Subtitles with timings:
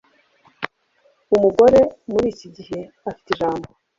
[1.35, 1.79] Umugore
[2.11, 3.67] muriki gihe afite ijambo